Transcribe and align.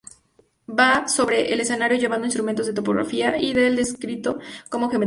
Va 0.67 1.07
sobre 1.07 1.53
el 1.53 1.59
escenario 1.59 1.95
llevando 1.95 2.25
instrumentos 2.25 2.65
de 2.65 2.73
topografía 2.73 3.37
y 3.37 3.51
es 3.51 3.55
descrito 3.75 4.39
como 4.67 4.85
un 4.85 4.89
geómetra. 4.93 4.99